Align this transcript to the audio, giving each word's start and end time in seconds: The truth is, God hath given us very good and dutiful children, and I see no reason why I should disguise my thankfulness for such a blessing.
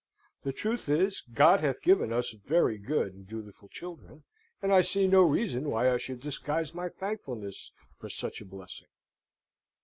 The 0.41 0.51
truth 0.51 0.89
is, 0.89 1.21
God 1.31 1.59
hath 1.59 1.83
given 1.83 2.11
us 2.11 2.31
very 2.31 2.79
good 2.79 3.13
and 3.13 3.27
dutiful 3.27 3.67
children, 3.69 4.23
and 4.59 4.73
I 4.73 4.81
see 4.81 5.05
no 5.05 5.21
reason 5.21 5.69
why 5.69 5.93
I 5.93 5.97
should 5.99 6.21
disguise 6.21 6.73
my 6.73 6.89
thankfulness 6.89 7.71
for 7.99 8.09
such 8.09 8.41
a 8.41 8.45
blessing. 8.45 8.87